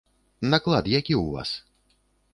Наклад 0.53 0.89
які 0.95 1.15
ў 1.23 1.37
вас? 1.37 1.49